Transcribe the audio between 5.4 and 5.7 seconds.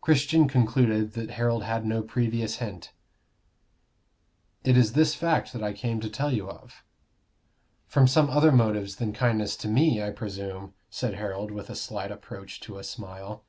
that